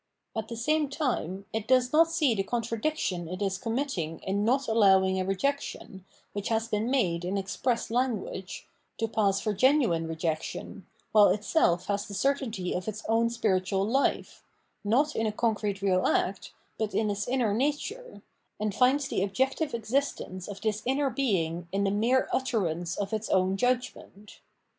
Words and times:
At 0.35 0.47
the 0.47 0.57
same 0.57 0.89
time, 0.89 1.45
it 1.53 1.67
does 1.67 1.93
not 1.93 2.09
see 2.09 2.33
the 2.33 2.41
contradiction 2.41 3.27
it 3.27 3.39
is 3.39 3.59
committing 3.59 4.17
in 4.23 4.43
not 4.43 4.67
allowing 4.67 5.19
a 5.19 5.23
rejection, 5.25 6.05
which 6.33 6.49
has 6.49 6.67
been 6.67 6.89
678 6.89 6.89
PJimomertdogy 6.89 6.97
of 6.97 7.21
Mind 7.21 7.21
made 7.21 7.29
in 7.29 7.37
express 7.37 7.91
language, 7.91 8.67
to 8.97 9.07
pass 9.07 9.39
for 9.39 9.53
genuine 9.53 10.07
rejection, 10.07 10.87
while 11.11 11.29
itself 11.29 11.85
has 11.85 12.07
the 12.07 12.15
certainty 12.15 12.73
of 12.73 12.87
its 12.87 13.03
own 13.07 13.29
spiritual 13.29 13.85
life, 13.85 14.43
not 14.83 15.15
in 15.15 15.27
a 15.27 15.31
concrete 15.31 15.83
real 15.83 16.07
act, 16.07 16.51
but 16.79 16.95
in 16.95 17.11
its 17.11 17.27
inner 17.27 17.53
nature, 17.53 18.23
and 18.59 18.73
finds 18.73 19.07
the 19.07 19.21
objective 19.21 19.75
existence 19.75 20.47
of 20.47 20.61
this 20.61 20.81
inner 20.83 21.11
being 21.11 21.67
in 21.71 21.83
the 21.83 21.91
mere 21.91 22.27
utterance 22.33 22.95
of 22.97 23.13
its 23.13 23.29
own 23.29 23.55
judgment. 23.55 24.39